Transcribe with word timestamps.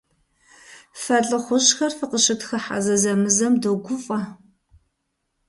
Фэ 1.01 1.17
лӀыхъужьхэр 1.27 1.93
фыкъыщытхыхьэ 1.97 2.77
зэзэмызэм 2.85 3.53
догуфӀэ. 3.61 4.19